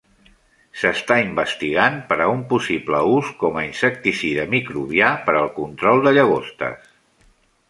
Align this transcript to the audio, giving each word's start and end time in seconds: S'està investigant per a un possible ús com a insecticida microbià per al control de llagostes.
S'està 0.83 1.17
investigant 1.25 1.99
per 2.07 2.17
a 2.25 2.27
un 2.37 2.41
possible 2.53 3.01
ús 3.19 3.29
com 3.43 3.61
a 3.61 3.63
insecticida 3.67 4.47
microbià 4.55 5.11
per 5.29 5.37
al 5.43 5.53
control 5.61 6.03
de 6.09 6.17
llagostes. 6.21 6.93